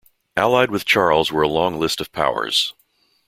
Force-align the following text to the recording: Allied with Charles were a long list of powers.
Allied 0.35 0.71
with 0.71 0.83
Charles 0.83 1.31
were 1.31 1.43
a 1.43 1.47
long 1.47 1.77
list 1.79 2.01
of 2.01 2.11
powers. 2.11 2.73